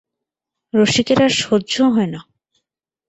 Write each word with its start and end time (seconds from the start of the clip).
রসিকের 0.73 1.19
আর 1.21 1.33
সহ্য 1.41 1.73
হয় 1.93 2.09
না। 2.13 2.21